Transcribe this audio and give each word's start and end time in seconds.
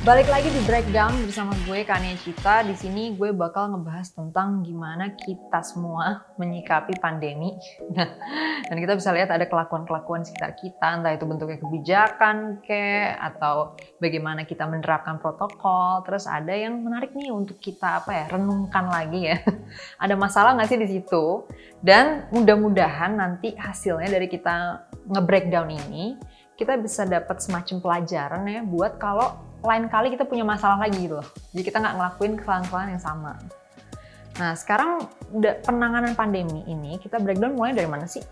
Balik 0.00 0.32
lagi 0.32 0.48
di 0.48 0.64
breakdown 0.64 1.12
bersama 1.28 1.52
gue 1.68 1.84
Kania 1.84 2.16
Cita. 2.16 2.64
Di 2.64 2.72
sini 2.72 3.12
gue 3.20 3.36
bakal 3.36 3.68
ngebahas 3.68 4.16
tentang 4.16 4.64
gimana 4.64 5.12
kita 5.12 5.60
semua 5.60 6.24
menyikapi 6.40 6.96
pandemi. 6.96 7.52
Dan 8.72 8.76
kita 8.80 8.96
bisa 8.96 9.12
lihat 9.12 9.28
ada 9.28 9.44
kelakuan-kelakuan 9.44 10.24
sekitar 10.24 10.56
kita, 10.56 10.96
entah 10.96 11.12
itu 11.12 11.28
bentuknya 11.28 11.60
kebijakan 11.60 12.64
ke 12.64 13.12
atau 13.12 13.76
bagaimana 14.00 14.48
kita 14.48 14.64
menerapkan 14.64 15.20
protokol. 15.20 16.00
Terus 16.08 16.24
ada 16.24 16.56
yang 16.56 16.80
menarik 16.80 17.12
nih 17.12 17.28
untuk 17.28 17.60
kita 17.60 18.00
apa 18.00 18.24
ya 18.24 18.24
renungkan 18.32 18.88
lagi 18.88 19.28
ya. 19.28 19.36
ada 20.08 20.16
masalah 20.16 20.56
nggak 20.56 20.68
sih 20.72 20.80
di 20.80 20.88
situ? 20.96 21.44
Dan 21.84 22.24
mudah-mudahan 22.32 23.20
nanti 23.20 23.52
hasilnya 23.52 24.08
dari 24.08 24.32
kita 24.32 24.80
nge-breakdown 25.12 25.68
ini 25.68 26.16
kita 26.56 26.80
bisa 26.80 27.04
dapat 27.04 27.40
semacam 27.44 27.76
pelajaran 27.84 28.44
ya 28.48 28.60
buat 28.64 28.96
kalau 29.00 29.49
lain 29.60 29.84
kali 29.92 30.12
kita 30.12 30.24
punya 30.24 30.44
masalah 30.44 30.80
lagi 30.80 31.04
gitu 31.04 31.20
loh. 31.20 31.28
Jadi 31.52 31.62
kita 31.64 31.76
nggak 31.80 31.94
ngelakuin 31.96 32.32
kesalahan-kesalahan 32.40 32.90
yang 32.96 33.02
sama. 33.02 33.32
Nah 34.40 34.52
sekarang 34.56 35.04
penanganan 35.64 36.16
pandemi 36.16 36.64
ini 36.64 36.96
kita 36.96 37.20
breakdown 37.20 37.52
mulai 37.52 37.76
dari 37.76 37.88
mana 37.88 38.08
sih? 38.08 38.24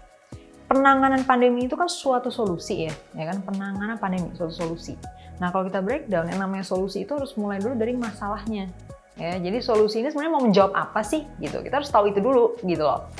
Penanganan 0.69 1.24
pandemi 1.24 1.64
itu 1.64 1.77
kan 1.77 1.88
suatu 1.88 2.28
solusi 2.28 2.88
ya, 2.88 2.95
ya 3.16 3.24
kan? 3.28 3.41
Penanganan 3.45 3.96
pandemi 3.96 4.28
suatu 4.36 4.52
solusi. 4.52 4.96
Nah 5.41 5.52
kalau 5.52 5.69
kita 5.69 5.80
breakdown 5.80 6.28
yang 6.28 6.41
namanya 6.41 6.64
solusi 6.64 7.05
itu 7.05 7.12
harus 7.16 7.33
mulai 7.36 7.60
dulu 7.60 7.77
dari 7.77 7.97
masalahnya. 7.97 8.69
Ya, 9.19 9.34
jadi 9.34 9.58
solusi 9.58 9.98
ini 9.98 10.14
sebenarnya 10.14 10.33
mau 10.33 10.45
menjawab 10.47 10.72
apa 10.78 11.02
sih 11.02 11.27
gitu. 11.42 11.58
Kita 11.58 11.83
harus 11.83 11.91
tahu 11.91 12.14
itu 12.14 12.22
dulu 12.22 12.55
gitu 12.62 12.86
loh. 12.86 13.10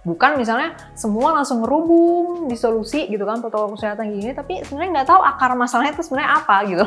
Bukan 0.00 0.40
misalnya 0.40 0.80
semua 0.96 1.36
langsung 1.36 1.60
ngerubung 1.60 2.48
di 2.48 2.56
solusi 2.56 3.04
gitu 3.12 3.20
kan 3.28 3.44
protokol 3.44 3.76
kesehatan 3.76 4.16
gini, 4.16 4.32
tapi 4.32 4.64
sebenarnya 4.64 4.90
nggak 5.00 5.08
tahu 5.12 5.20
akar 5.20 5.52
masalahnya 5.52 5.92
itu 5.92 6.04
sebenarnya 6.08 6.30
apa 6.40 6.56
gitu. 6.64 6.86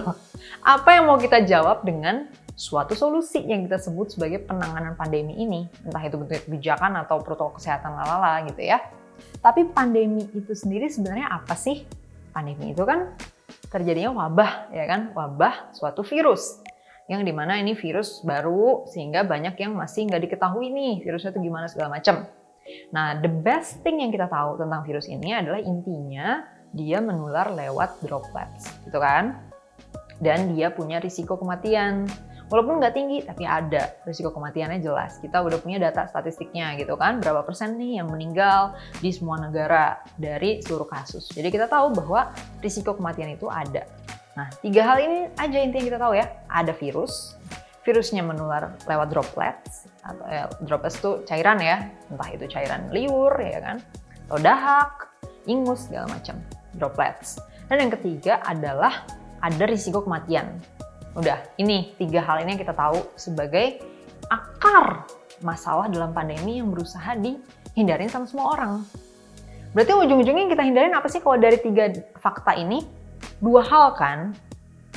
Apa 0.65 0.89
yang 0.97 1.05
mau 1.05 1.21
kita 1.21 1.45
jawab 1.45 1.85
dengan 1.85 2.25
suatu 2.57 2.97
solusi 2.97 3.45
yang 3.45 3.69
kita 3.69 3.77
sebut 3.77 4.17
sebagai 4.17 4.41
penanganan 4.49 4.97
pandemi 4.97 5.37
ini, 5.37 5.69
entah 5.85 6.01
itu 6.01 6.17
bentuk 6.17 6.41
kebijakan 6.49 7.05
atau 7.05 7.21
protokol 7.21 7.61
kesehatan 7.61 7.93
lalala 7.93 8.41
gitu 8.49 8.65
ya. 8.65 8.81
Tapi 9.45 9.69
pandemi 9.69 10.25
itu 10.33 10.53
sendiri 10.57 10.89
sebenarnya 10.89 11.29
apa 11.29 11.53
sih? 11.53 11.85
Pandemi 12.33 12.73
itu 12.73 12.81
kan 12.81 13.13
terjadinya 13.69 14.09
wabah, 14.09 14.73
ya 14.73 14.89
kan? 14.89 15.13
Wabah 15.13 15.69
suatu 15.69 16.01
virus 16.01 16.65
yang 17.11 17.21
di 17.21 17.35
mana 17.35 17.59
ini 17.59 17.75
virus 17.75 18.23
baru 18.23 18.87
sehingga 18.87 19.27
banyak 19.27 19.59
yang 19.59 19.75
masih 19.75 20.07
nggak 20.07 20.23
diketahui 20.23 20.71
nih 20.71 21.03
virusnya 21.03 21.35
itu 21.35 21.45
gimana 21.45 21.69
segala 21.69 21.99
macam. 21.99 22.25
Nah, 22.95 23.19
the 23.19 23.29
best 23.29 23.83
thing 23.83 23.99
yang 23.99 24.11
kita 24.13 24.31
tahu 24.31 24.55
tentang 24.55 24.81
virus 24.87 25.11
ini 25.11 25.35
adalah 25.35 25.59
intinya 25.59 26.47
dia 26.73 27.03
menular 27.03 27.53
lewat 27.53 28.01
droplets, 28.01 28.71
gitu 28.87 28.97
kan? 28.97 29.37
Dan 30.17 30.55
dia 30.55 30.73
punya 30.73 30.97
risiko 31.03 31.35
kematian. 31.35 32.07
Walaupun 32.51 32.77
nggak 32.77 32.93
tinggi, 32.93 33.17
tapi 33.25 33.49
ada 33.49 33.97
risiko 34.05 34.29
kematiannya 34.29 34.77
jelas. 34.77 35.17
Kita 35.17 35.41
udah 35.41 35.57
punya 35.57 35.81
data 35.81 36.05
statistiknya 36.05 36.77
gitu 36.77 36.93
kan, 36.93 37.17
berapa 37.17 37.41
persen 37.41 37.81
nih 37.81 37.97
yang 37.97 38.13
meninggal 38.13 38.77
di 39.01 39.09
semua 39.09 39.41
negara 39.41 40.05
dari 40.21 40.61
seluruh 40.61 40.85
kasus. 40.85 41.33
Jadi 41.33 41.49
kita 41.49 41.65
tahu 41.65 41.97
bahwa 41.97 42.29
risiko 42.61 42.93
kematian 42.93 43.33
itu 43.33 43.49
ada. 43.49 43.89
Nah, 44.33 44.49
tiga 44.61 44.81
hal 44.85 44.97
ini 45.01 45.29
aja 45.33 45.57
intinya 45.61 45.85
kita 45.93 45.99
tahu 46.01 46.13
ya. 46.17 46.25
Ada 46.49 46.73
virus, 46.77 47.37
virusnya 47.83 48.23
menular 48.23 48.79
lewat 48.87 49.07
droplets, 49.11 49.91
atau 50.03 50.23
ya, 50.27 50.47
droplets 50.63 50.97
itu 50.99 51.11
cairan 51.27 51.59
ya, 51.59 51.91
entah 52.07 52.29
itu 52.31 52.45
cairan 52.47 52.87
liur 52.91 53.35
ya 53.39 53.59
kan, 53.59 53.77
atau 54.27 54.39
dahak, 54.39 55.11
ingus 55.47 55.91
segala 55.91 56.07
macam 56.11 56.39
droplets. 56.79 57.43
Dan 57.67 57.87
yang 57.87 57.91
ketiga 57.95 58.39
adalah 58.43 59.03
ada 59.43 59.63
risiko 59.67 59.99
kematian. 60.03 60.59
Udah, 61.13 61.43
ini 61.59 61.93
tiga 61.99 62.23
hal 62.23 62.41
ini 62.41 62.55
yang 62.55 62.61
kita 62.63 62.73
tahu 62.73 63.03
sebagai 63.19 63.83
akar 64.31 65.05
masalah 65.43 65.91
dalam 65.91 66.15
pandemi 66.15 66.63
yang 66.63 66.71
berusaha 66.71 67.13
dihindarin 67.19 68.07
sama 68.07 68.25
semua 68.25 68.55
orang. 68.55 68.73
Berarti 69.75 69.91
ujung-ujungnya 69.91 70.47
kita 70.53 70.63
hindarin 70.63 70.95
apa 70.95 71.11
sih 71.11 71.19
kalau 71.19 71.35
dari 71.35 71.59
tiga 71.59 71.91
fakta 72.21 72.55
ini? 72.55 72.85
Dua 73.43 73.59
hal 73.59 73.97
kan, 73.99 74.31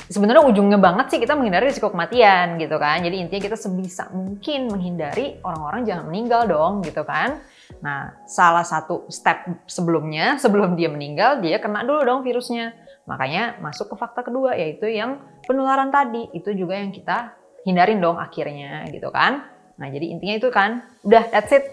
sebenarnya 0.07 0.43
ujungnya 0.47 0.79
banget 0.79 1.11
sih 1.11 1.19
kita 1.19 1.35
menghindari 1.35 1.71
risiko 1.71 1.91
kematian 1.91 2.55
gitu 2.59 2.75
kan. 2.79 3.03
Jadi 3.03 3.15
intinya 3.19 3.43
kita 3.51 3.57
sebisa 3.59 4.07
mungkin 4.11 4.71
menghindari 4.71 5.39
orang-orang 5.43 5.83
jangan 5.83 6.05
meninggal 6.07 6.41
dong 6.47 6.73
gitu 6.83 7.03
kan. 7.03 7.43
Nah, 7.83 8.15
salah 8.25 8.63
satu 8.63 9.07
step 9.11 9.67
sebelumnya, 9.67 10.35
sebelum 10.43 10.79
dia 10.79 10.87
meninggal, 10.87 11.43
dia 11.43 11.59
kena 11.59 11.83
dulu 11.83 12.03
dong 12.03 12.21
virusnya. 12.23 12.73
Makanya 13.07 13.59
masuk 13.63 13.91
ke 13.91 13.95
fakta 13.95 14.23
kedua, 14.23 14.55
yaitu 14.55 14.87
yang 14.91 15.23
penularan 15.47 15.91
tadi. 15.91 16.27
Itu 16.35 16.51
juga 16.51 16.75
yang 16.75 16.91
kita 16.91 17.35
hindarin 17.63 17.99
dong 17.99 18.19
akhirnya 18.19 18.87
gitu 18.91 19.11
kan. 19.11 19.47
Nah, 19.77 19.87
jadi 19.91 20.11
intinya 20.11 20.35
itu 20.39 20.49
kan, 20.49 20.83
udah 21.05 21.23
that's 21.31 21.51
it. 21.53 21.63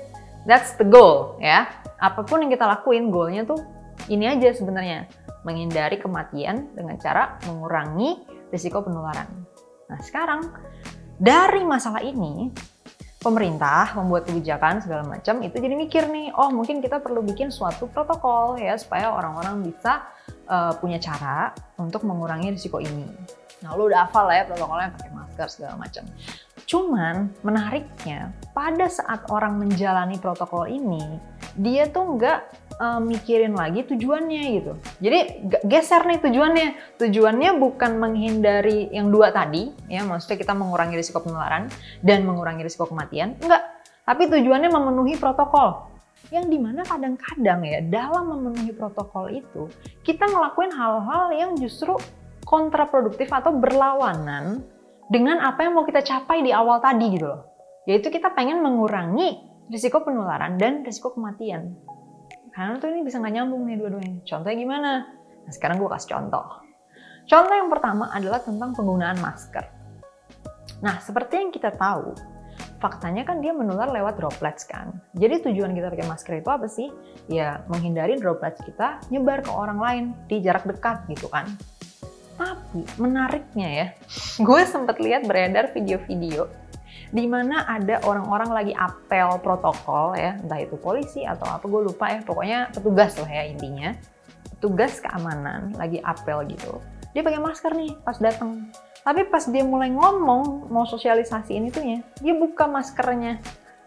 That's 0.44 0.76
the 0.76 0.84
goal 0.84 1.40
ya. 1.40 1.64
Apa 1.96 2.20
pun 2.20 2.44
yang 2.44 2.52
kita 2.52 2.68
lakuin, 2.68 3.08
goalnya 3.08 3.48
tuh 3.48 3.64
ini 4.12 4.28
aja 4.28 4.52
sebenarnya 4.52 5.08
menghindari 5.44 6.00
kematian 6.00 6.72
dengan 6.72 6.96
cara 6.98 7.38
mengurangi 7.46 8.24
risiko 8.50 8.80
penularan. 8.80 9.28
Nah, 9.92 10.00
sekarang 10.00 10.48
dari 11.20 11.62
masalah 11.62 12.00
ini 12.00 12.50
pemerintah 13.20 13.96
membuat 13.96 14.28
kebijakan 14.28 14.84
segala 14.84 15.04
macam 15.08 15.40
itu 15.40 15.56
jadi 15.56 15.72
mikir 15.76 16.08
nih, 16.12 16.32
oh 16.36 16.52
mungkin 16.52 16.84
kita 16.84 17.00
perlu 17.00 17.24
bikin 17.24 17.48
suatu 17.48 17.88
protokol 17.88 18.60
ya 18.60 18.76
supaya 18.76 19.12
orang-orang 19.12 19.64
bisa 19.64 20.04
uh, 20.44 20.76
punya 20.76 21.00
cara 21.00 21.56
untuk 21.80 22.04
mengurangi 22.04 22.52
risiko 22.52 22.80
ini. 22.80 23.08
Nah, 23.64 23.72
lu 23.80 23.88
udah 23.88 24.04
hafal 24.04 24.28
lah 24.28 24.42
ya 24.42 24.44
protokolnya 24.44 24.92
pakai 24.92 25.10
masker 25.16 25.48
segala 25.48 25.74
macam. 25.80 26.04
Cuman 26.68 27.32
menariknya 27.40 28.32
pada 28.52 28.92
saat 28.92 29.24
orang 29.32 29.56
menjalani 29.56 30.20
protokol 30.20 30.68
ini, 30.68 31.00
dia 31.54 31.86
tuh 31.86 32.18
nggak 32.18 32.38
uh, 32.82 33.00
mikirin 33.02 33.54
lagi 33.54 33.86
tujuannya 33.86 34.42
gitu. 34.58 34.72
Jadi 34.98 35.18
geser 35.66 36.02
nih 36.06 36.18
tujuannya. 36.18 36.68
Tujuannya 36.98 37.50
bukan 37.58 37.98
menghindari 37.98 38.90
yang 38.90 39.10
dua 39.14 39.30
tadi, 39.30 39.70
ya 39.86 40.02
maksudnya 40.02 40.38
kita 40.42 40.52
mengurangi 40.54 40.98
risiko 40.98 41.22
penularan 41.22 41.70
dan 42.02 42.26
mengurangi 42.26 42.66
risiko 42.66 42.90
kematian, 42.90 43.38
enggak. 43.38 43.62
Tapi 44.04 44.28
tujuannya 44.28 44.68
memenuhi 44.68 45.14
protokol. 45.16 45.90
Yang 46.32 46.56
di 46.56 46.58
mana 46.58 46.82
kadang-kadang 46.82 47.60
ya 47.62 47.78
dalam 47.84 48.32
memenuhi 48.32 48.72
protokol 48.74 49.30
itu 49.30 49.68
kita 50.02 50.24
ngelakuin 50.24 50.72
hal-hal 50.72 51.30
yang 51.36 51.50
justru 51.54 51.94
kontraproduktif 52.48 53.28
atau 53.28 53.54
berlawanan 53.54 54.64
dengan 55.12 55.40
apa 55.44 55.68
yang 55.68 55.76
mau 55.76 55.84
kita 55.84 56.00
capai 56.00 56.40
di 56.40 56.50
awal 56.50 56.80
tadi 56.80 57.06
gitu 57.12 57.28
loh. 57.28 57.44
Yaitu 57.84 58.08
kita 58.08 58.32
pengen 58.32 58.64
mengurangi 58.64 59.53
risiko 59.68 60.04
penularan 60.04 60.60
dan 60.60 60.84
risiko 60.84 61.12
kematian. 61.14 61.72
Karena 62.54 62.78
tuh 62.78 62.94
ini 62.94 63.02
bisa 63.02 63.18
nggak 63.18 63.34
nyambung 63.34 63.66
nih 63.66 63.76
dua-duanya. 63.80 64.22
Contohnya 64.22 64.56
gimana? 64.56 64.90
Nah 65.44 65.52
sekarang 65.52 65.82
gue 65.82 65.90
kasih 65.90 66.10
contoh. 66.14 66.46
Contoh 67.24 67.54
yang 67.56 67.70
pertama 67.72 68.12
adalah 68.12 68.40
tentang 68.44 68.76
penggunaan 68.76 69.18
masker. 69.18 69.64
Nah 70.84 71.00
seperti 71.00 71.40
yang 71.40 71.50
kita 71.50 71.72
tahu, 71.74 72.14
faktanya 72.78 73.24
kan 73.24 73.40
dia 73.40 73.56
menular 73.56 73.88
lewat 73.88 74.20
droplets 74.20 74.68
kan. 74.68 74.92
Jadi 75.16 75.50
tujuan 75.50 75.72
kita 75.72 75.88
pakai 75.88 76.06
masker 76.06 76.32
itu 76.44 76.50
apa 76.52 76.68
sih? 76.68 76.92
Ya 77.26 77.64
menghindari 77.66 78.20
droplets 78.20 78.60
kita 78.62 79.00
nyebar 79.08 79.40
ke 79.40 79.50
orang 79.50 79.78
lain 79.80 80.04
di 80.28 80.44
jarak 80.44 80.68
dekat 80.68 81.08
gitu 81.10 81.26
kan. 81.32 81.48
Tapi 82.36 82.84
menariknya 83.00 83.68
ya, 83.70 83.86
gue 84.46 84.62
sempat 84.68 85.00
lihat 85.00 85.24
beredar 85.26 85.72
video-video 85.72 86.63
di 87.14 87.30
mana 87.30 87.62
ada 87.70 88.02
orang-orang 88.02 88.50
lagi 88.50 88.72
apel 88.74 89.38
protokol 89.38 90.18
ya, 90.18 90.34
entah 90.34 90.58
itu 90.58 90.74
polisi 90.74 91.22
atau 91.22 91.46
apa 91.46 91.62
gue 91.62 91.86
lupa 91.86 92.10
ya, 92.10 92.26
pokoknya 92.26 92.74
petugas 92.74 93.14
lah 93.22 93.30
ya 93.30 93.46
intinya. 93.46 93.94
Petugas 94.58 94.98
keamanan 94.98 95.78
lagi 95.78 96.02
apel 96.02 96.42
gitu. 96.50 96.82
Dia 97.14 97.22
pakai 97.22 97.38
masker 97.38 97.70
nih 97.78 97.94
pas 98.02 98.18
datang. 98.18 98.66
Tapi 99.06 99.30
pas 99.30 99.46
dia 99.46 99.62
mulai 99.62 99.94
ngomong 99.94 100.66
mau 100.74 100.82
sosialisasi 100.82 101.54
ini 101.54 101.70
tuh 101.70 101.86
ya, 101.86 102.02
dia 102.18 102.34
buka 102.34 102.66
maskernya. 102.66 103.38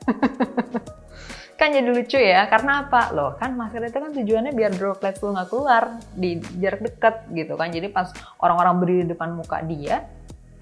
kan 1.59 1.73
jadi 1.73 1.89
lucu 1.89 2.15
ya, 2.15 2.47
karena 2.47 2.87
apa? 2.87 3.11
Loh 3.11 3.35
kan 3.35 3.59
masker 3.59 3.91
itu 3.91 3.99
kan 3.99 4.15
tujuannya 4.15 4.55
biar 4.55 4.71
droplet 4.71 5.19
lu 5.19 5.35
nggak 5.35 5.49
keluar 5.51 5.99
di 6.15 6.39
jarak 6.63 6.79
dekat 6.79 7.27
gitu 7.35 7.59
kan. 7.59 7.75
Jadi 7.75 7.91
pas 7.91 8.07
orang-orang 8.39 8.79
berdiri 8.79 9.01
di 9.03 9.09
depan 9.11 9.35
muka 9.35 9.59
dia, 9.67 10.07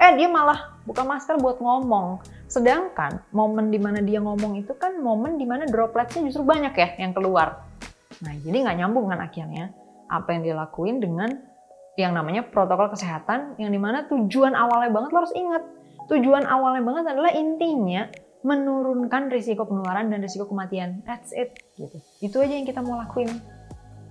eh 0.02 0.12
dia 0.18 0.26
malah 0.26 0.82
buka 0.82 1.06
masker 1.06 1.38
buat 1.38 1.62
ngomong. 1.62 2.35
Sedangkan 2.46 3.26
momen 3.34 3.74
di 3.74 3.80
mana 3.82 4.00
dia 4.02 4.22
ngomong 4.22 4.62
itu 4.62 4.74
kan 4.78 5.02
momen 5.02 5.42
di 5.42 5.46
mana 5.50 5.66
dropletnya 5.66 6.22
justru 6.30 6.46
banyak 6.46 6.74
ya 6.78 6.90
yang 7.02 7.12
keluar. 7.12 7.66
Nah 8.22 8.34
jadi 8.42 8.66
nggak 8.66 8.78
nyambung 8.80 9.10
kan 9.10 9.20
akhirnya 9.22 9.74
apa 10.06 10.38
yang 10.38 10.42
dia 10.46 10.56
lakuin 10.56 11.02
dengan 11.02 11.30
yang 11.96 12.14
namanya 12.14 12.46
protokol 12.46 12.92
kesehatan 12.94 13.58
yang 13.58 13.72
di 13.72 13.80
mana 13.80 14.06
tujuan 14.06 14.54
awalnya 14.54 14.92
banget 14.92 15.10
lo 15.16 15.20
harus 15.24 15.36
ingat 15.36 15.64
tujuan 16.12 16.46
awalnya 16.46 16.84
banget 16.86 17.06
adalah 17.18 17.32
intinya 17.34 18.06
menurunkan 18.46 19.34
risiko 19.34 19.66
penularan 19.66 20.14
dan 20.14 20.22
risiko 20.22 20.46
kematian. 20.46 21.02
That's 21.02 21.34
it 21.34 21.58
gitu. 21.82 21.98
Itu 22.22 22.38
aja 22.46 22.54
yang 22.54 22.70
kita 22.70 22.86
mau 22.86 23.02
lakuin. 23.02 23.55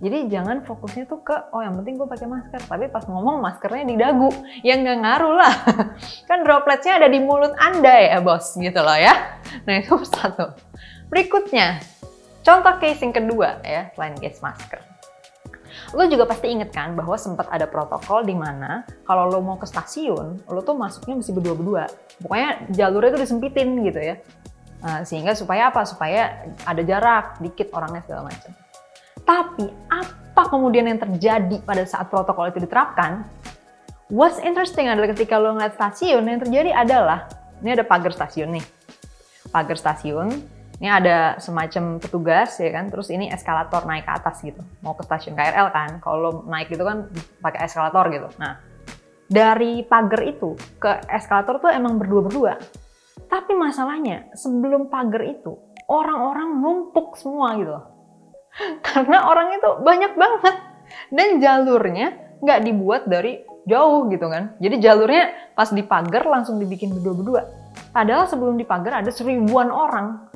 Jadi 0.03 0.27
jangan 0.27 0.67
fokusnya 0.67 1.07
tuh 1.07 1.23
ke 1.23 1.37
oh 1.55 1.63
yang 1.63 1.79
penting 1.79 1.95
gue 1.95 2.09
pakai 2.11 2.27
masker, 2.27 2.61
tapi 2.67 2.91
pas 2.91 3.07
ngomong 3.07 3.39
maskernya 3.39 3.85
di 3.87 3.97
dagu, 3.97 4.27
yang 4.67 4.83
nggak 4.83 4.99
ngaruh 5.07 5.35
lah. 5.39 5.55
kan 6.29 6.43
dropletnya 6.43 6.99
ada 6.99 7.09
di 7.09 7.23
mulut 7.23 7.55
anda 7.55 7.95
ya 7.95 8.19
bos, 8.19 8.59
gitu 8.59 8.81
loh 8.83 8.99
ya. 8.99 9.39
Nah 9.65 9.75
itu 9.79 9.95
satu. 10.15 10.51
Berikutnya, 11.07 11.79
contoh 12.43 12.75
case 12.83 13.07
yang 13.07 13.15
kedua 13.15 13.63
ya 13.63 13.95
selain 13.95 14.19
case 14.19 14.43
masker. 14.43 14.83
Lo 15.95 16.07
juga 16.11 16.27
pasti 16.27 16.51
inget 16.51 16.75
kan 16.75 16.99
bahwa 16.99 17.15
sempat 17.15 17.47
ada 17.51 17.71
protokol 17.71 18.27
di 18.27 18.35
mana 18.35 18.83
kalau 19.07 19.31
lo 19.31 19.39
mau 19.39 19.59
ke 19.59 19.67
stasiun, 19.67 20.43
lo 20.51 20.61
tuh 20.67 20.75
masuknya 20.75 21.23
mesti 21.23 21.31
berdua-berdua. 21.31 21.87
Pokoknya 22.19 22.67
jalurnya 22.75 23.15
tuh 23.15 23.23
disempitin 23.23 23.79
gitu 23.87 24.01
ya. 24.03 24.17
Nah, 24.85 25.01
sehingga 25.07 25.33
supaya 25.33 25.71
apa? 25.73 25.87
Supaya 25.87 26.51
ada 26.67 26.83
jarak 26.85 27.41
dikit 27.41 27.73
orangnya 27.73 28.05
segala 28.05 28.29
macam. 28.29 28.53
Tapi 29.25 29.65
apa 30.35 30.51
kemudian 30.51 30.91
yang 30.91 30.99
terjadi 30.99 31.63
pada 31.63 31.87
saat 31.87 32.11
protokol 32.11 32.51
itu 32.51 32.59
diterapkan? 32.67 33.23
What's 34.11 34.43
interesting 34.43 34.91
adalah 34.91 35.15
ketika 35.15 35.39
lo 35.39 35.55
ngeliat 35.55 35.79
stasiun, 35.79 36.27
yang 36.27 36.43
terjadi 36.43 36.75
adalah, 36.75 37.31
ini 37.63 37.79
ada 37.79 37.87
pagar 37.87 38.11
stasiun 38.11 38.59
nih. 38.59 38.67
Pagar 39.55 39.79
stasiun, 39.79 40.35
ini 40.83 40.91
ada 40.91 41.39
semacam 41.39 42.03
petugas 42.03 42.59
ya 42.59 42.75
kan, 42.75 42.91
terus 42.91 43.15
ini 43.15 43.31
eskalator 43.31 43.87
naik 43.87 44.11
ke 44.11 44.13
atas 44.13 44.43
gitu. 44.43 44.59
Mau 44.83 44.99
ke 44.99 45.07
stasiun 45.07 45.39
KRL 45.39 45.71
kan, 45.71 46.03
kalau 46.03 46.19
lo 46.19 46.31
naik 46.51 46.67
gitu 46.67 46.83
kan 46.83 47.07
pakai 47.39 47.71
eskalator 47.71 48.11
gitu. 48.11 48.27
Nah, 48.43 48.59
dari 49.31 49.87
pagar 49.87 50.19
itu 50.27 50.59
ke 50.83 50.99
eskalator 51.15 51.63
tuh 51.63 51.71
emang 51.71 51.95
berdua-berdua. 51.95 52.59
Tapi 53.31 53.55
masalahnya, 53.55 54.35
sebelum 54.35 54.91
pagar 54.91 55.23
itu, 55.31 55.55
orang-orang 55.87 56.59
numpuk 56.59 57.15
semua 57.15 57.55
gitu 57.55 57.94
karena 58.87 59.27
orang 59.27 59.59
itu 59.59 59.71
banyak 59.83 60.13
banget 60.15 60.57
dan 61.11 61.29
jalurnya 61.43 62.07
nggak 62.45 62.61
dibuat 62.63 63.03
dari 63.09 63.43
jauh 63.65 64.07
gitu 64.13 64.29
kan. 64.29 64.55
Jadi 64.61 64.77
jalurnya 64.81 65.55
pas 65.57 65.73
di 65.73 65.83
pagar 65.83 66.29
langsung 66.29 66.61
dibikin 66.61 66.93
berdua-berdua. 66.93 67.43
Padahal 67.91 68.29
sebelum 68.29 68.61
di 68.61 68.67
pagar 68.69 69.01
ada 69.03 69.11
seribuan 69.11 69.73
orang. 69.73 70.29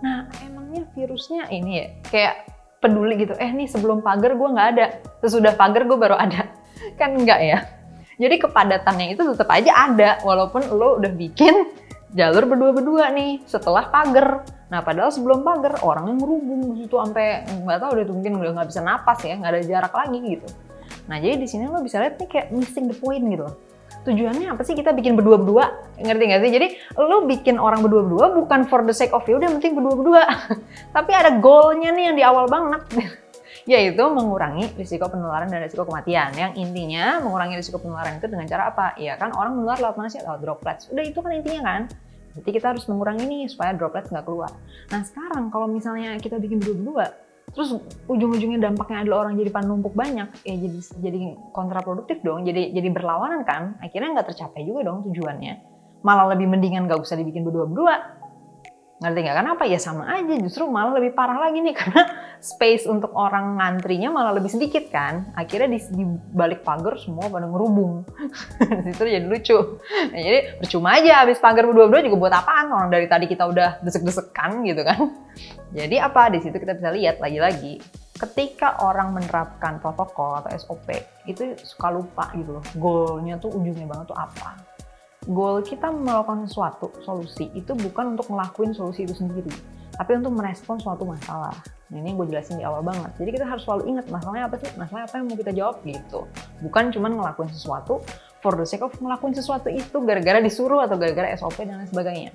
Nah 0.00 0.30
emangnya 0.46 0.86
virusnya 0.94 1.50
ini 1.50 1.70
ya 1.74 1.86
kayak 2.08 2.34
peduli 2.78 3.18
gitu. 3.18 3.34
Eh 3.36 3.50
nih 3.50 3.66
sebelum 3.66 4.00
pagar 4.00 4.38
gue 4.38 4.48
nggak 4.48 4.68
ada, 4.78 4.86
sesudah 5.20 5.58
pagar 5.58 5.84
gue 5.84 5.98
baru 5.98 6.14
ada. 6.14 6.46
Kan 7.00 7.18
enggak 7.18 7.40
ya. 7.42 7.58
Jadi 8.18 8.34
kepadatannya 8.42 9.14
itu 9.14 9.22
tetap 9.22 9.46
aja 9.50 9.90
ada 9.90 10.10
walaupun 10.26 10.74
lo 10.74 10.98
udah 10.98 11.12
bikin 11.14 11.70
jalur 12.14 12.46
berdua-berdua 12.46 13.10
nih 13.14 13.42
setelah 13.46 13.90
pagar. 13.90 14.46
Nah 14.68 14.84
padahal 14.84 15.08
sebelum 15.08 15.40
pagar 15.40 15.80
orang 15.80 16.12
yang 16.12 16.18
ngerubung 16.20 16.76
di 16.76 16.84
situ 16.84 16.96
sampai 16.96 17.48
nggak 17.64 17.78
tahu 17.80 17.90
udah 17.96 18.04
mungkin 18.12 18.32
udah 18.36 18.50
nggak 18.60 18.68
bisa 18.68 18.80
napas 18.84 19.18
ya 19.24 19.34
nggak 19.40 19.52
ada 19.56 19.62
jarak 19.64 19.92
lagi 19.92 20.18
gitu. 20.36 20.48
Nah 21.08 21.16
jadi 21.16 21.40
di 21.40 21.48
sini 21.48 21.64
lo 21.68 21.80
bisa 21.80 22.00
lihat 22.00 22.20
nih 22.20 22.28
kayak 22.28 22.46
missing 22.52 22.88
the 22.88 22.96
point 22.96 23.24
gitu 23.24 23.48
Tujuannya 24.08 24.48
apa 24.48 24.62
sih 24.64 24.72
kita 24.72 24.94
bikin 24.96 25.18
berdua-berdua? 25.18 25.96
Ngerti 26.00 26.22
nggak 26.30 26.40
sih? 26.44 26.50
Jadi 26.54 26.66
lo 26.96 27.28
bikin 27.28 27.60
orang 27.60 27.84
berdua-berdua 27.84 28.32
bukan 28.36 28.64
for 28.64 28.80
the 28.86 28.94
sake 28.94 29.12
of 29.12 29.24
you, 29.28 29.36
udah 29.36 29.50
penting 29.58 29.76
berdua-berdua. 29.76 30.22
Tapi 30.96 31.10
ada 31.12 31.36
goalnya 31.36 31.92
nih 31.92 32.04
yang 32.12 32.16
di 32.16 32.24
awal 32.24 32.46
banget. 32.48 32.82
yaitu 33.68 34.00
mengurangi 34.00 34.72
risiko 34.80 35.12
penularan 35.12 35.52
dan 35.52 35.60
risiko 35.60 35.84
kematian. 35.84 36.32
Yang 36.32 36.56
intinya 36.56 37.20
mengurangi 37.20 37.60
risiko 37.60 37.76
penularan 37.76 38.16
itu 38.16 38.24
dengan 38.24 38.48
cara 38.48 38.72
apa? 38.72 38.96
Ya 38.96 39.20
kan 39.20 39.28
orang 39.36 39.60
menular 39.60 39.76
lewat 39.76 40.00
mana 40.00 40.08
sih? 40.08 40.24
Lewat 40.24 40.40
droplets. 40.40 40.88
Udah 40.88 41.04
itu 41.04 41.20
kan 41.20 41.36
intinya 41.36 41.62
kan. 41.68 41.80
Jadi 42.42 42.50
kita 42.54 42.74
harus 42.74 42.84
mengurangi 42.86 43.24
ini 43.26 43.38
supaya 43.46 43.74
droplets 43.74 44.10
nggak 44.10 44.26
keluar. 44.26 44.52
Nah 44.90 45.00
sekarang 45.04 45.50
kalau 45.52 45.66
misalnya 45.66 46.18
kita 46.18 46.38
bikin 46.38 46.58
berdua, 46.58 47.14
terus 47.54 47.74
ujung-ujungnya 48.06 48.60
dampaknya 48.60 49.06
adalah 49.06 49.28
orang 49.28 49.40
jadi 49.40 49.50
panumpuk 49.52 49.94
banyak, 49.96 50.28
ya 50.44 50.54
jadi 50.54 50.78
jadi 51.00 51.20
kontraproduktif 51.54 52.20
dong, 52.20 52.44
jadi 52.44 52.74
jadi 52.74 52.88
berlawanan 52.92 53.46
kan. 53.46 53.78
Akhirnya 53.80 54.18
nggak 54.18 54.34
tercapai 54.34 54.66
juga 54.66 54.88
dong 54.88 55.06
tujuannya. 55.08 55.54
Malah 56.02 56.34
lebih 56.36 56.46
mendingan 56.46 56.86
nggak 56.86 57.02
usah 57.02 57.18
dibikin 57.18 57.42
berdua-berdua, 57.42 58.17
Ngerti 58.98 59.18
nggak? 59.22 59.36
Kenapa? 59.38 59.62
Ya 59.70 59.78
sama 59.78 60.10
aja, 60.10 60.34
justru 60.42 60.66
malah 60.66 60.98
lebih 60.98 61.14
parah 61.14 61.38
lagi 61.38 61.62
nih 61.62 61.74
karena 61.78 62.02
space 62.42 62.90
untuk 62.90 63.14
orang 63.14 63.58
ngantrinya 63.58 64.10
malah 64.10 64.34
lebih 64.34 64.50
sedikit 64.50 64.90
kan. 64.90 65.30
Akhirnya 65.38 65.70
di, 65.70 65.78
di 65.94 66.04
balik 66.34 66.66
pagar 66.66 66.98
semua 66.98 67.30
pada 67.30 67.46
ngerubung. 67.46 68.02
itu 68.90 69.02
jadi 69.06 69.22
lucu. 69.22 69.78
Nah, 70.10 70.18
jadi 70.18 70.38
percuma 70.58 70.98
aja 70.98 71.22
habis 71.22 71.38
pagar 71.38 71.70
berdua-dua 71.70 72.02
juga 72.02 72.16
buat 72.18 72.34
apaan? 72.34 72.74
Orang 72.74 72.90
dari 72.90 73.06
tadi 73.06 73.30
kita 73.30 73.46
udah 73.46 73.78
desek-desekan 73.86 74.66
gitu 74.66 74.82
kan. 74.82 75.14
Jadi 75.70 75.96
apa? 76.02 76.34
Di 76.34 76.42
situ 76.42 76.58
kita 76.58 76.74
bisa 76.74 76.90
lihat 76.90 77.22
lagi-lagi 77.22 77.78
ketika 78.18 78.82
orang 78.82 79.14
menerapkan 79.14 79.78
protokol 79.78 80.42
atau 80.42 80.50
SOP 80.58 80.90
itu 81.30 81.54
suka 81.62 81.94
lupa 81.94 82.34
gitu 82.34 82.58
loh. 82.58 82.64
Goalnya 82.74 83.38
tuh 83.38 83.54
ujungnya 83.54 83.86
banget 83.86 84.10
tuh 84.10 84.18
apa 84.18 84.67
goal 85.28 85.60
kita 85.60 85.92
melakukan 85.92 86.48
sesuatu 86.48 86.88
solusi 87.04 87.52
itu 87.52 87.76
bukan 87.76 88.16
untuk 88.16 88.32
ngelakuin 88.32 88.72
solusi 88.72 89.04
itu 89.04 89.12
sendiri, 89.12 89.52
tapi 89.92 90.16
untuk 90.16 90.32
merespon 90.32 90.80
suatu 90.80 91.04
masalah. 91.04 91.52
Nah, 91.88 91.96
ini 92.00 92.12
yang 92.12 92.16
gue 92.20 92.28
jelasin 92.32 92.60
di 92.60 92.64
awal 92.64 92.84
banget. 92.84 93.12
Jadi 93.16 93.30
kita 93.36 93.44
harus 93.48 93.64
selalu 93.64 93.96
ingat 93.96 94.06
masalahnya 94.12 94.44
apa 94.48 94.56
sih? 94.60 94.68
Masalah 94.76 95.08
apa 95.08 95.14
yang 95.20 95.26
mau 95.28 95.36
kita 95.36 95.52
jawab 95.56 95.76
gitu. 95.84 96.20
Bukan 96.64 96.84
cuma 96.92 97.08
ngelakuin 97.08 97.48
sesuatu 97.52 98.00
for 98.44 98.56
the 98.56 98.64
sake 98.64 98.84
of 98.84 98.92
ngelakuin 99.00 99.32
sesuatu 99.36 99.68
itu 99.72 99.96
gara-gara 100.04 100.40
disuruh 100.40 100.84
atau 100.84 100.96
gara-gara 101.00 101.32
SOP 101.36 101.64
dan 101.64 101.84
lain 101.84 101.88
sebagainya. 101.88 102.32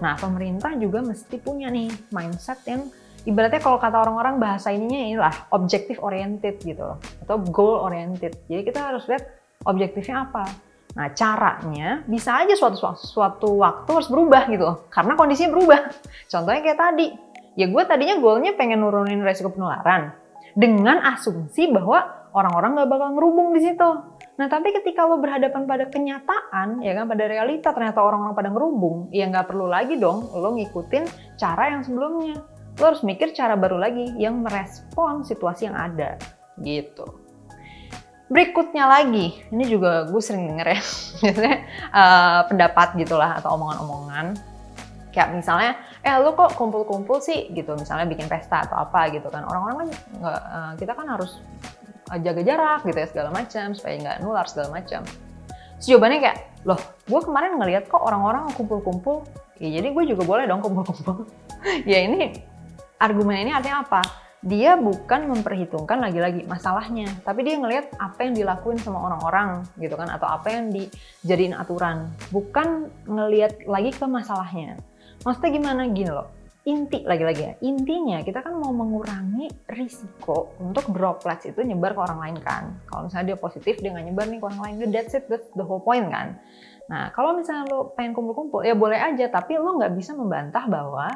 Nah, 0.00 0.16
pemerintah 0.20 0.72
juga 0.76 1.00
mesti 1.04 1.36
punya 1.40 1.72
nih 1.72 1.92
mindset 2.12 2.60
yang 2.68 2.88
ibaratnya 3.24 3.60
kalau 3.60 3.80
kata 3.80 4.04
orang-orang 4.04 4.36
bahasa 4.36 4.68
ininya 4.72 5.00
inilah 5.00 5.34
objective 5.52 6.00
oriented 6.04 6.60
gitu 6.60 6.84
loh 6.84 6.98
atau 7.24 7.40
goal 7.40 7.84
oriented. 7.88 8.36
Jadi 8.48 8.62
kita 8.68 8.80
harus 8.92 9.08
lihat 9.08 9.24
objektifnya 9.64 10.28
apa 10.28 10.44
Nah, 10.94 11.10
caranya 11.10 12.06
bisa 12.06 12.38
aja 12.38 12.54
suatu, 12.54 12.94
suatu 12.94 13.58
waktu 13.58 13.90
harus 13.90 14.06
berubah 14.06 14.46
gitu 14.46 14.62
loh. 14.62 14.78
Karena 14.90 15.18
kondisinya 15.18 15.50
berubah. 15.50 15.90
Contohnya 16.30 16.60
kayak 16.62 16.78
tadi. 16.78 17.06
Ya 17.54 17.70
gue 17.70 17.82
tadinya 17.86 18.18
goalnya 18.18 18.54
pengen 18.54 18.82
nurunin 18.82 19.22
resiko 19.22 19.50
penularan. 19.50 20.14
Dengan 20.54 21.02
asumsi 21.02 21.70
bahwa 21.70 22.30
orang-orang 22.30 22.78
nggak 22.78 22.90
bakal 22.90 23.08
ngerubung 23.14 23.48
di 23.54 23.60
situ. 23.62 23.90
Nah, 24.34 24.46
tapi 24.50 24.74
ketika 24.74 25.06
lo 25.06 25.22
berhadapan 25.22 25.62
pada 25.66 25.86
kenyataan, 25.86 26.82
ya 26.82 26.90
kan, 26.98 27.06
pada 27.06 27.24
realita 27.30 27.70
ternyata 27.70 28.02
orang-orang 28.02 28.34
pada 28.34 28.50
ngerubung, 28.50 29.06
ya 29.14 29.30
nggak 29.30 29.46
perlu 29.46 29.70
lagi 29.70 29.94
dong 29.94 30.26
lo 30.34 30.58
ngikutin 30.58 31.06
cara 31.38 31.74
yang 31.74 31.86
sebelumnya. 31.86 32.42
Lo 32.82 32.90
harus 32.90 33.06
mikir 33.06 33.30
cara 33.30 33.54
baru 33.54 33.78
lagi 33.78 34.14
yang 34.18 34.42
merespon 34.42 35.22
situasi 35.22 35.70
yang 35.70 35.78
ada. 35.78 36.18
Gitu. 36.58 37.23
Berikutnya 38.24 38.88
lagi, 38.88 39.36
ini 39.52 39.64
juga 39.68 40.08
gue 40.08 40.22
sering 40.24 40.48
denger 40.48 40.66
ya, 40.72 40.80
biasanya 41.20 41.56
uh, 41.92 42.40
pendapat 42.48 42.88
gitulah 42.96 43.36
atau 43.36 43.52
omongan-omongan. 43.60 44.32
Kayak 45.12 45.28
misalnya, 45.36 45.76
eh 46.00 46.16
lu 46.18 46.32
kok 46.32 46.56
kumpul-kumpul 46.56 47.20
sih 47.20 47.52
gitu, 47.52 47.76
misalnya 47.76 48.08
bikin 48.08 48.26
pesta 48.26 48.64
atau 48.64 48.80
apa 48.80 49.12
gitu 49.12 49.28
kan. 49.28 49.44
Orang-orang 49.44 49.76
kan 49.76 49.88
nggak, 50.24 50.40
uh, 50.40 50.72
kita 50.80 50.92
kan 50.96 51.06
harus 51.06 51.36
jaga 52.24 52.42
jarak 52.44 52.80
gitu 52.84 52.98
ya 53.00 53.08
segala 53.08 53.28
macam 53.32 53.66
supaya 53.76 53.94
nggak 54.00 54.16
nular 54.24 54.46
segala 54.48 54.80
macam. 54.80 55.04
Terus 55.78 55.86
jawabannya 55.92 56.18
kayak, 56.24 56.38
loh 56.64 56.80
gue 56.80 57.20
kemarin 57.20 57.60
ngeliat 57.60 57.84
kok 57.92 58.00
orang-orang 58.00 58.48
kumpul-kumpul, 58.56 59.28
ya 59.60 59.68
jadi 59.68 59.88
gue 59.92 60.04
juga 60.16 60.22
boleh 60.24 60.48
dong 60.48 60.64
kumpul-kumpul. 60.64 61.28
ya 61.90 62.08
ini 62.08 62.40
argumen 62.96 63.36
ini 63.44 63.52
artinya 63.52 63.84
apa? 63.84 64.23
Dia 64.44 64.76
bukan 64.76 65.32
memperhitungkan 65.32 66.04
lagi-lagi 66.04 66.44
masalahnya, 66.44 67.08
tapi 67.24 67.48
dia 67.48 67.56
ngelihat 67.56 67.96
apa 67.96 68.28
yang 68.28 68.36
dilakuin 68.36 68.76
sama 68.76 69.00
orang-orang 69.08 69.64
gitu 69.80 69.96
kan, 69.96 70.12
atau 70.12 70.28
apa 70.28 70.52
yang 70.52 70.68
dijadiin 70.68 71.56
aturan, 71.56 72.12
bukan 72.28 72.92
ngelihat 73.08 73.64
lagi 73.64 73.96
ke 73.96 74.04
masalahnya. 74.04 74.76
Maksudnya 75.24 75.50
gimana 75.56 75.88
gini 75.88 76.12
loh, 76.12 76.28
inti 76.68 77.00
lagi-lagi 77.08 77.40
ya, 77.40 77.52
intinya 77.64 78.20
kita 78.20 78.44
kan 78.44 78.52
mau 78.60 78.68
mengurangi 78.76 79.48
risiko 79.64 80.52
untuk 80.60 80.92
droplets 80.92 81.48
itu 81.48 81.64
nyebar 81.64 81.96
ke 81.96 82.00
orang 82.04 82.20
lain 82.28 82.36
kan. 82.44 82.76
Kalau 82.84 83.08
misalnya 83.08 83.32
dia 83.32 83.38
positif, 83.40 83.80
dia 83.80 83.96
nggak 83.96 84.12
nyebar 84.12 84.28
nih 84.28 84.38
ke 84.40 84.46
orang 84.52 84.60
lain, 84.60 84.74
that's 84.92 85.16
it, 85.16 85.24
that's 85.32 85.48
the 85.56 85.64
whole 85.64 85.80
point 85.80 86.04
kan. 86.12 86.36
Nah, 86.84 87.08
kalau 87.16 87.32
misalnya 87.32 87.64
lo 87.72 87.96
pengen 87.96 88.12
kumpul-kumpul, 88.12 88.60
ya 88.60 88.76
boleh 88.76 89.00
aja, 89.00 89.32
tapi 89.32 89.56
lo 89.56 89.80
nggak 89.80 89.96
bisa 89.96 90.12
membantah 90.12 90.68
bahwa 90.68 91.08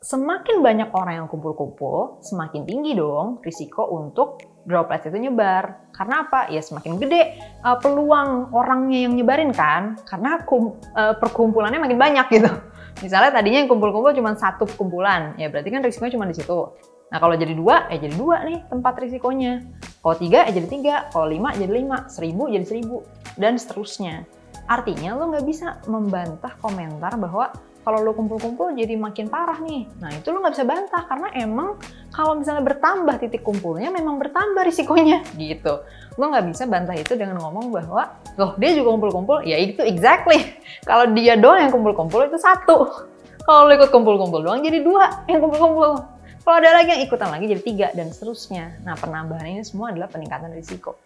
semakin 0.00 0.64
banyak 0.64 0.88
orang 0.96 1.24
yang 1.24 1.28
kumpul-kumpul, 1.28 2.24
semakin 2.24 2.64
tinggi 2.64 2.96
dong 2.96 3.44
risiko 3.44 3.84
untuk 3.92 4.40
droplets 4.64 5.04
itu 5.08 5.16
nyebar. 5.20 5.92
Karena 5.92 6.24
apa? 6.24 6.48
Ya 6.48 6.64
semakin 6.64 6.96
gede 6.96 7.36
uh, 7.60 7.76
peluang 7.76 8.48
orangnya 8.56 9.04
yang 9.04 9.12
nyebarin 9.12 9.52
kan, 9.52 10.00
karena 10.08 10.40
kum, 10.48 10.80
uh, 10.96 11.14
perkumpulannya 11.20 11.76
makin 11.76 12.00
banyak 12.00 12.26
gitu. 12.32 12.50
Misalnya 13.04 13.32
tadinya 13.32 13.60
yang 13.60 13.68
kumpul-kumpul 13.68 14.16
cuma 14.16 14.32
satu 14.36 14.64
kumpulan, 14.76 15.36
ya 15.36 15.52
berarti 15.52 15.68
kan 15.68 15.84
risikonya 15.84 16.12
cuma 16.16 16.26
di 16.28 16.36
situ. 16.36 16.60
Nah 17.10 17.18
kalau 17.18 17.34
jadi 17.36 17.52
dua, 17.52 17.90
ya 17.92 17.98
jadi 18.00 18.14
dua 18.16 18.40
nih 18.46 18.58
tempat 18.72 18.94
risikonya. 19.04 19.66
Kalau 20.00 20.16
tiga, 20.16 20.48
ya 20.48 20.52
jadi 20.56 20.68
tiga. 20.70 20.94
Kalau 21.12 21.28
lima, 21.28 21.52
jadi 21.52 21.68
lima. 21.68 22.08
Seribu, 22.08 22.48
jadi 22.48 22.64
seribu. 22.64 23.04
Dan 23.36 23.60
seterusnya. 23.60 24.24
Artinya 24.70 25.18
lo 25.18 25.28
nggak 25.34 25.44
bisa 25.44 25.82
membantah 25.90 26.54
komentar 26.62 27.18
bahwa 27.18 27.50
kalau 27.80 28.04
lo 28.04 28.12
kumpul-kumpul 28.12 28.76
jadi 28.76 28.92
makin 28.96 29.32
parah 29.32 29.56
nih. 29.64 29.88
Nah 29.98 30.12
itu 30.12 30.28
lo 30.28 30.44
nggak 30.44 30.54
bisa 30.54 30.66
bantah 30.68 31.02
karena 31.08 31.28
emang 31.36 31.80
kalau 32.12 32.36
misalnya 32.36 32.60
bertambah 32.60 33.16
titik 33.16 33.40
kumpulnya 33.40 33.88
memang 33.88 34.20
bertambah 34.20 34.62
risikonya 34.68 35.24
gitu. 35.40 35.80
Lo 36.20 36.24
nggak 36.28 36.52
bisa 36.52 36.68
bantah 36.68 36.92
itu 36.94 37.16
dengan 37.16 37.40
ngomong 37.40 37.72
bahwa 37.72 38.20
loh 38.36 38.52
dia 38.60 38.76
juga 38.76 38.92
kumpul-kumpul, 38.96 39.42
ya 39.48 39.56
itu 39.56 39.80
exactly. 39.80 40.36
Kalau 40.88 41.08
dia 41.16 41.40
doang 41.40 41.64
yang 41.64 41.72
kumpul-kumpul 41.72 42.28
itu 42.28 42.36
satu. 42.36 42.84
Kalau 43.48 43.66
lo 43.66 43.72
ikut 43.72 43.88
kumpul-kumpul 43.88 44.44
doang 44.44 44.60
jadi 44.60 44.84
dua 44.84 45.24
yang 45.24 45.40
kumpul-kumpul. 45.40 46.20
Kalau 46.40 46.56
ada 46.56 46.72
lagi 46.72 46.88
yang 46.96 47.02
ikutan 47.04 47.28
lagi 47.28 47.46
jadi 47.48 47.62
tiga 47.62 47.86
dan 47.92 48.12
seterusnya. 48.12 48.80
Nah 48.84 48.96
penambahan 48.96 49.44
ini 49.44 49.62
semua 49.64 49.92
adalah 49.92 50.08
peningkatan 50.08 50.52
risiko 50.56 50.96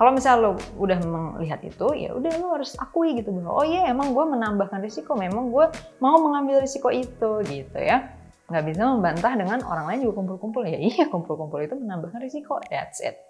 kalau 0.00 0.16
misalnya 0.16 0.48
lo 0.48 0.52
udah 0.80 0.96
melihat 1.04 1.60
itu 1.60 1.92
ya 1.92 2.16
udah 2.16 2.32
lo 2.40 2.56
harus 2.56 2.72
akui 2.80 3.20
gitu 3.20 3.36
bahwa 3.36 3.60
oh 3.60 3.66
iya 3.68 3.92
emang 3.92 4.16
gue 4.16 4.24
menambahkan 4.32 4.80
risiko 4.80 5.12
memang 5.12 5.52
gue 5.52 5.68
mau 6.00 6.16
mengambil 6.16 6.64
risiko 6.64 6.88
itu 6.88 7.44
gitu 7.44 7.76
ya. 7.76 8.08
Nggak 8.48 8.64
bisa 8.64 8.88
membantah 8.88 9.36
dengan 9.36 9.60
orang 9.60 9.92
lain 9.92 10.08
juga 10.08 10.24
kumpul-kumpul. 10.24 10.64
Ya 10.64 10.80
iya 10.80 11.04
kumpul-kumpul 11.12 11.60
itu 11.60 11.76
menambahkan 11.76 12.16
risiko. 12.16 12.56
That's 12.72 13.04
it. 13.04 13.20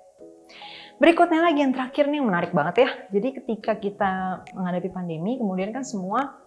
Berikutnya 1.02 1.42
lagi 1.42 1.58
yang 1.58 1.74
terakhir 1.74 2.06
nih 2.06 2.22
yang 2.22 2.30
menarik 2.30 2.54
banget 2.54 2.86
ya. 2.86 2.90
Jadi 3.18 3.28
ketika 3.42 3.72
kita 3.74 4.12
menghadapi 4.54 4.94
pandemi 4.94 5.42
kemudian 5.42 5.74
kan 5.74 5.82
semua 5.82 6.38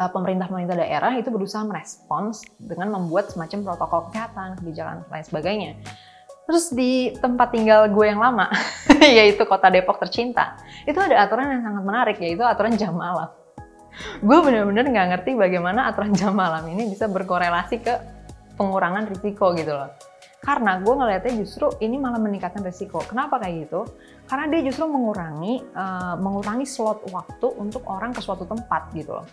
uh, 0.00 0.10
pemerintah-pemerintah 0.16 0.80
daerah 0.80 1.12
itu 1.20 1.28
berusaha 1.28 1.60
merespons 1.68 2.40
dengan 2.56 2.88
membuat 2.88 3.28
semacam 3.28 3.68
protokol 3.68 4.00
kesehatan 4.08 4.56
kebijakan 4.56 5.04
lain 5.12 5.24
sebagainya 5.28 5.70
Terus 6.42 6.74
di 6.74 7.14
tempat 7.16 7.54
tinggal 7.54 7.86
gue 7.88 8.06
yang 8.06 8.18
lama, 8.18 8.50
yaitu 9.16 9.46
kota 9.46 9.70
Depok 9.70 10.02
tercinta, 10.02 10.58
itu 10.84 10.98
ada 10.98 11.22
aturan 11.22 11.48
yang 11.48 11.62
sangat 11.62 11.82
menarik, 11.86 12.16
yaitu 12.18 12.42
aturan 12.42 12.74
jam 12.74 12.98
malam. 12.98 13.30
Gue 14.24 14.38
bener-bener 14.40 14.88
nggak 14.88 15.06
ngerti 15.16 15.30
bagaimana 15.38 15.92
aturan 15.92 16.12
jam 16.18 16.34
malam 16.34 16.66
ini 16.66 16.90
bisa 16.90 17.06
berkorelasi 17.06 17.80
ke 17.80 17.94
pengurangan 18.58 19.08
risiko 19.08 19.54
gitu 19.54 19.72
loh. 19.72 19.90
Karena 20.42 20.82
gue 20.82 20.90
ngeliatnya 20.90 21.38
justru 21.38 21.70
ini 21.78 22.02
malah 22.02 22.18
meningkatkan 22.18 22.66
risiko. 22.66 22.98
Kenapa 23.06 23.38
kayak 23.38 23.70
gitu? 23.70 23.86
Karena 24.26 24.50
dia 24.50 24.66
justru 24.66 24.90
mengurangi 24.90 25.62
uh, 25.70 26.18
mengurangi 26.18 26.66
slot 26.66 27.06
waktu 27.14 27.46
untuk 27.62 27.86
orang 27.86 28.10
ke 28.10 28.18
suatu 28.18 28.42
tempat 28.42 28.90
gitu 28.90 29.22
loh. 29.22 29.26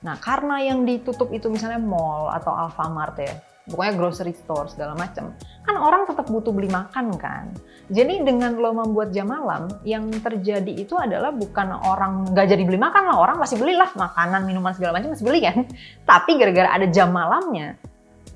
Nah, 0.00 0.16
karena 0.16 0.64
yang 0.64 0.88
ditutup 0.88 1.28
itu 1.28 1.52
misalnya 1.52 1.76
mall 1.76 2.32
atau 2.32 2.56
Alfamart 2.56 3.20
ya, 3.20 3.36
pokoknya 3.70 3.94
grocery 3.96 4.34
store 4.34 4.66
segala 4.68 4.98
macam 4.98 5.32
kan 5.62 5.76
orang 5.78 6.02
tetap 6.10 6.26
butuh 6.26 6.50
beli 6.50 6.66
makan 6.66 7.14
kan? 7.14 7.54
Jadi 7.90 8.26
dengan 8.26 8.58
lo 8.58 8.74
membuat 8.74 9.14
jam 9.14 9.30
malam 9.30 9.70
yang 9.86 10.10
terjadi 10.10 10.74
itu 10.74 10.98
adalah 10.98 11.30
bukan 11.30 11.78
orang 11.86 12.26
nggak 12.34 12.46
jadi 12.50 12.62
beli 12.66 12.78
makan 12.78 13.06
lah 13.06 13.16
orang 13.22 13.36
masih 13.38 13.56
belilah 13.56 13.90
makanan 13.94 14.46
minuman 14.50 14.74
segala 14.74 14.98
macam 14.98 15.14
masih 15.14 15.26
beli 15.26 15.40
kan? 15.46 15.62
Tapi 16.10 16.36
gara-gara 16.42 16.74
ada 16.74 16.86
jam 16.90 17.14
malamnya 17.14 17.78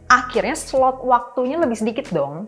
akhirnya 0.09 0.57
slot 0.57 1.03
waktunya 1.03 1.57
lebih 1.59 1.77
sedikit 1.79 2.07
dong. 2.13 2.47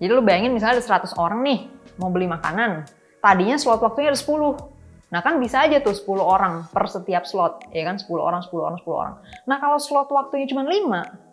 Jadi 0.00 0.10
lo 0.10 0.24
bayangin 0.24 0.56
misalnya 0.56 0.80
ada 0.80 0.84
100 1.04 1.16
orang 1.20 1.40
nih 1.44 1.58
mau 2.00 2.08
beli 2.08 2.28
makanan. 2.28 2.88
Tadinya 3.20 3.56
slot 3.60 3.84
waktunya 3.84 4.12
ada 4.12 4.20
10 4.20 4.70
Nah 5.10 5.26
kan 5.26 5.42
bisa 5.42 5.66
aja 5.66 5.82
tuh 5.82 5.90
10 5.90 6.22
orang 6.22 6.70
per 6.70 6.86
setiap 6.86 7.26
slot, 7.26 7.66
ya 7.74 7.82
kan? 7.82 7.98
10 7.98 8.14
orang, 8.14 8.46
10 8.46 8.62
orang, 8.62 8.78
10 8.78 8.94
orang. 8.94 9.14
Nah 9.50 9.58
kalau 9.58 9.78
slot 9.82 10.06
waktunya 10.06 10.46
cuma 10.46 10.62
5, 10.62 11.29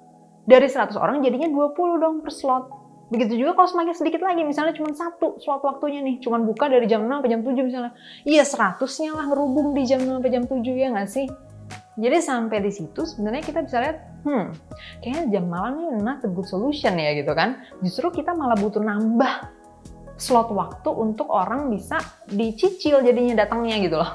dari 0.48 0.68
100 0.72 0.96
orang 0.96 1.20
jadinya 1.20 1.52
20 1.52 2.02
dong 2.02 2.16
per 2.24 2.32
slot. 2.32 2.72
Begitu 3.08 3.40
juga 3.40 3.56
kalau 3.56 3.68
semakin 3.72 3.96
sedikit 3.96 4.20
lagi, 4.24 4.44
misalnya 4.44 4.76
cuma 4.76 4.92
satu 4.92 5.40
slot 5.40 5.64
waktunya 5.64 6.04
nih, 6.04 6.20
cuma 6.20 6.40
buka 6.40 6.68
dari 6.68 6.88
jam 6.88 7.08
6 7.08 7.20
sampai 7.20 7.30
jam 7.32 7.42
7 7.44 7.68
misalnya. 7.68 7.92
Iya 8.24 8.44
100-nya 8.44 9.12
lah 9.16 9.26
ngerubung 9.32 9.76
di 9.76 9.84
jam 9.88 10.00
6 10.04 10.20
sampai 10.20 10.32
jam 10.32 10.44
7 10.48 10.64
ya 10.76 10.88
nggak 10.92 11.10
sih? 11.12 11.28
Jadi 11.98 12.18
sampai 12.22 12.58
di 12.62 12.72
situ 12.72 13.02
sebenarnya 13.10 13.44
kita 13.44 13.60
bisa 13.66 13.82
lihat, 13.82 13.98
hmm, 14.28 14.46
kayaknya 15.02 15.24
jam 15.34 15.46
malam 15.50 15.74
ini 15.82 16.00
not 16.04 16.22
a 16.24 16.30
good 16.30 16.46
solution 16.46 16.94
ya 17.00 17.16
gitu 17.16 17.32
kan. 17.32 17.64
Justru 17.80 18.12
kita 18.12 18.36
malah 18.36 18.56
butuh 18.60 18.84
nambah 18.84 19.50
slot 20.20 20.52
waktu 20.52 20.90
untuk 20.92 21.32
orang 21.32 21.72
bisa 21.74 21.98
dicicil 22.28 23.02
jadinya 23.02 23.44
datangnya 23.46 23.82
gitu 23.82 23.98
loh. 23.98 24.12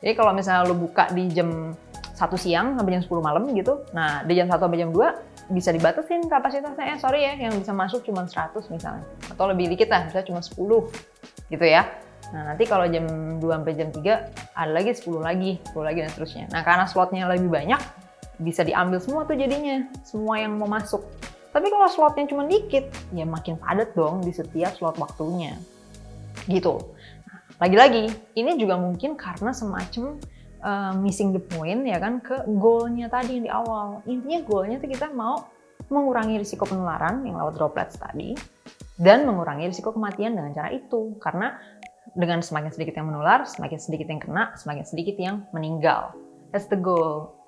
Jadi 0.00 0.12
kalau 0.16 0.32
misalnya 0.32 0.64
lo 0.64 0.76
buka 0.78 1.12
di 1.12 1.28
jam 1.28 1.76
satu 2.16 2.36
siang 2.36 2.76
sampai 2.76 3.00
jam 3.00 3.02
10 3.04 3.20
malam 3.20 3.42
gitu, 3.52 3.84
nah 3.96 4.20
di 4.24 4.32
jam 4.36 4.48
1 4.48 4.56
sampai 4.56 4.78
jam 4.80 4.92
2 4.92 5.29
bisa 5.50 5.74
dibatasin 5.74 6.30
kapasitasnya, 6.30 6.94
eh 6.94 6.98
sorry 7.02 7.26
ya, 7.26 7.34
yang 7.36 7.54
bisa 7.58 7.74
masuk 7.74 8.06
cuma 8.06 8.24
100 8.24 8.70
misalnya. 8.70 9.04
Atau 9.26 9.50
lebih 9.50 9.66
dikit 9.74 9.90
lah, 9.90 10.06
misalnya 10.06 10.26
cuma 10.30 10.40
10 10.40 10.86
gitu 11.50 11.66
ya. 11.66 11.90
Nah 12.30 12.54
nanti 12.54 12.64
kalau 12.70 12.86
jam 12.86 13.04
2 13.38 13.42
sampai 13.42 13.74
jam 13.74 13.90
3 13.90 14.30
ada 14.54 14.70
lagi 14.70 14.94
10 14.94 15.18
lagi, 15.18 15.58
10 15.74 15.82
lagi 15.82 15.98
dan 16.06 16.10
seterusnya. 16.14 16.44
Nah 16.54 16.62
karena 16.62 16.86
slotnya 16.86 17.26
lebih 17.26 17.50
banyak, 17.50 17.80
bisa 18.38 18.62
diambil 18.62 19.02
semua 19.02 19.26
tuh 19.26 19.34
jadinya, 19.34 19.84
semua 20.06 20.38
yang 20.38 20.54
mau 20.54 20.70
masuk. 20.70 21.02
Tapi 21.50 21.66
kalau 21.66 21.90
slotnya 21.90 22.30
cuma 22.30 22.46
dikit, 22.46 22.86
ya 23.10 23.26
makin 23.26 23.58
padat 23.58 23.90
dong 23.98 24.22
di 24.22 24.30
setiap 24.30 24.70
slot 24.78 24.94
waktunya. 25.02 25.58
Gitu. 26.46 26.78
Lagi-lagi, 27.58 28.08
ini 28.38 28.56
juga 28.56 28.78
mungkin 28.78 29.18
karena 29.18 29.50
semacam 29.50 30.16
uh, 30.62 30.92
missing 30.96 31.34
the 31.34 31.42
point 31.42 31.82
ya 31.84 31.98
kan 32.00 32.20
ke 32.20 32.36
goalnya 32.46 33.10
tadi 33.10 33.40
yang 33.40 33.44
di 33.44 33.52
awal. 33.52 34.04
Intinya 34.06 34.40
goalnya 34.44 34.76
tuh 34.80 34.90
kita 34.92 35.12
mau 35.12 35.48
mengurangi 35.90 36.38
risiko 36.38 36.68
penularan 36.68 37.26
yang 37.26 37.40
lewat 37.40 37.58
droplets 37.58 37.98
tadi 37.98 38.38
dan 39.00 39.26
mengurangi 39.26 39.68
risiko 39.72 39.90
kematian 39.90 40.38
dengan 40.38 40.54
cara 40.54 40.70
itu. 40.70 41.18
Karena 41.18 41.56
dengan 42.14 42.42
semakin 42.42 42.70
sedikit 42.70 42.94
yang 42.98 43.10
menular, 43.10 43.46
semakin 43.46 43.78
sedikit 43.78 44.06
yang 44.10 44.20
kena, 44.22 44.54
semakin 44.58 44.84
sedikit 44.86 45.16
yang 45.18 45.46
meninggal. 45.54 46.14
That's 46.50 46.66
the 46.66 46.78
goal. 46.78 47.38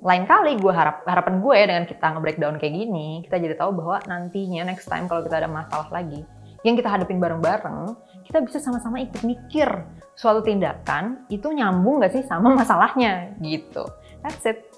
Lain 0.00 0.24
kali 0.24 0.56
gue 0.56 0.72
harap 0.72 1.04
harapan 1.04 1.44
gue 1.44 1.54
ya 1.60 1.66
dengan 1.68 1.84
kita 1.84 2.06
nge-breakdown 2.16 2.56
kayak 2.56 2.72
gini, 2.72 3.20
kita 3.28 3.36
jadi 3.36 3.52
tahu 3.60 3.76
bahwa 3.76 4.00
nantinya 4.08 4.64
next 4.64 4.88
time 4.88 5.04
kalau 5.04 5.20
kita 5.20 5.44
ada 5.44 5.48
masalah 5.52 5.92
lagi, 5.92 6.24
yang 6.66 6.76
kita 6.76 6.88
hadapin 6.92 7.16
bareng-bareng, 7.20 7.96
kita 8.28 8.44
bisa 8.44 8.58
sama-sama 8.60 9.00
ikut 9.00 9.24
mikir 9.24 9.68
suatu 10.14 10.44
tindakan 10.44 11.24
itu 11.32 11.48
nyambung 11.48 12.04
gak 12.04 12.12
sih 12.12 12.24
sama 12.24 12.52
masalahnya 12.60 13.34
gitu. 13.40 13.86
That's 14.20 14.44
it. 14.44 14.68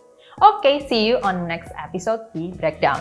Oke, 0.41 0.65
okay, 0.65 0.75
see 0.89 1.05
you 1.05 1.21
on 1.21 1.45
next 1.45 1.75
episode 1.77 2.25
di 2.33 2.55
Breakdown. 2.57 2.99